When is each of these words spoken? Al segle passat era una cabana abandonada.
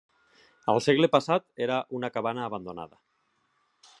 Al 0.71 0.79
segle 0.85 1.09
passat 1.15 1.45
era 1.67 1.77
una 1.99 2.11
cabana 2.17 2.47
abandonada. 2.49 3.01